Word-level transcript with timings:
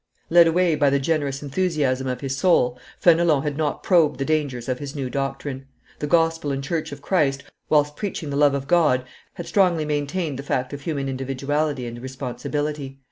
Led 0.31 0.47
away 0.47 0.73
by 0.73 0.89
the 0.89 0.97
generous 0.97 1.43
enthusiasm 1.43 2.07
of 2.07 2.21
his 2.21 2.35
soul, 2.35 2.75
Fenelon 2.99 3.43
had 3.43 3.55
not 3.55 3.83
probed 3.83 4.17
the 4.19 4.25
dangers 4.25 4.67
of 4.67 4.79
his 4.79 4.95
new 4.95 5.11
doctrine. 5.11 5.67
The 5.99 6.07
gospel 6.07 6.51
and 6.51 6.63
church 6.63 6.91
of 6.91 7.03
Christ, 7.03 7.43
whilst 7.69 7.95
preaching 7.95 8.31
the 8.31 8.35
love 8.35 8.55
of 8.55 8.67
God, 8.67 9.05
had 9.35 9.45
strongly 9.45 9.85
maintained 9.85 10.39
the 10.39 10.41
fact 10.41 10.73
of 10.73 10.81
human 10.81 11.07
individuality 11.07 11.85
and 11.85 12.01
responsibility. 12.01 12.97